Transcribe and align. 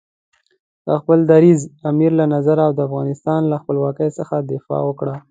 د 0.85 0.87
خپل 1.01 1.19
دریځ، 1.31 1.61
امیر 1.91 2.11
له 2.19 2.25
نظر 2.35 2.57
او 2.65 2.71
د 2.75 2.79
افغانستان 2.87 3.41
له 3.51 3.55
خپلواکۍ 3.61 4.09
څخه 4.19 4.35
دفاع 4.51 4.81
وکړه. 4.85 5.15